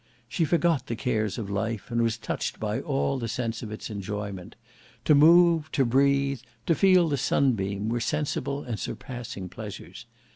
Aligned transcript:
She 0.27 0.45
forgot 0.45 0.87
the 0.87 0.95
cares 0.95 1.37
of 1.37 1.47
life 1.51 1.91
and 1.91 2.01
was 2.01 2.17
touched 2.17 2.59
by 2.59 2.79
all 2.81 3.19
the 3.19 3.27
sense 3.27 3.61
of 3.61 3.71
its 3.71 3.91
enjoyment. 3.91 4.55
To 5.05 5.13
move, 5.13 5.71
to 5.73 5.85
breathe, 5.85 6.41
to 6.65 6.73
feel 6.73 7.07
the 7.07 7.17
sunbeam, 7.17 7.87
were 7.87 7.99
sensible 7.99 8.63
and 8.63 8.79
surpassing 8.79 9.47
pleasures. 9.47 10.07